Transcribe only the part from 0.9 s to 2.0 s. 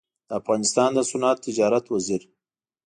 د صنعت تجارت